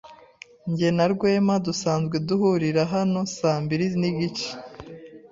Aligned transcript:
Jye 0.75 0.89
na 0.97 1.05
Rwema 1.11 1.55
dusanzwe 1.65 2.15
duhurira 2.27 2.81
hano 2.93 3.19
saa 3.37 3.59
mbiri 3.63 3.85
nigice. 3.99 4.49